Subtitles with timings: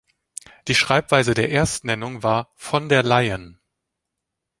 [0.67, 3.59] Die Schreibweise der Erstnennung war „von der Leyen“.